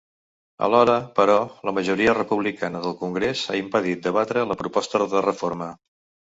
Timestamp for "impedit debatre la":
3.61-4.59